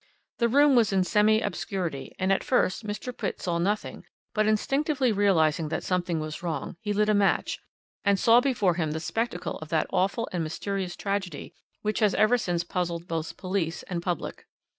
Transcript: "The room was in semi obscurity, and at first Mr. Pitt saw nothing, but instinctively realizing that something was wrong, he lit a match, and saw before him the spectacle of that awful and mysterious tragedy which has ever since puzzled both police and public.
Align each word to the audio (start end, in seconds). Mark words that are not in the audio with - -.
"The 0.39 0.47
room 0.49 0.75
was 0.75 0.91
in 0.91 1.03
semi 1.03 1.41
obscurity, 1.43 2.15
and 2.17 2.33
at 2.33 2.43
first 2.43 2.83
Mr. 2.87 3.15
Pitt 3.15 3.39
saw 3.39 3.59
nothing, 3.59 4.03
but 4.33 4.47
instinctively 4.47 5.11
realizing 5.11 5.69
that 5.69 5.83
something 5.83 6.19
was 6.19 6.41
wrong, 6.41 6.75
he 6.81 6.91
lit 6.91 7.07
a 7.07 7.13
match, 7.13 7.59
and 8.03 8.17
saw 8.19 8.41
before 8.41 8.73
him 8.73 8.93
the 8.93 8.99
spectacle 8.99 9.59
of 9.59 9.69
that 9.69 9.85
awful 9.91 10.27
and 10.33 10.41
mysterious 10.43 10.95
tragedy 10.95 11.53
which 11.83 11.99
has 11.99 12.15
ever 12.15 12.39
since 12.39 12.63
puzzled 12.63 13.07
both 13.07 13.37
police 13.37 13.83
and 13.83 14.01
public. 14.01 14.47